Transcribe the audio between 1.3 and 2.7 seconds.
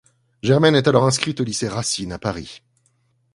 au lycée Racine à Paris.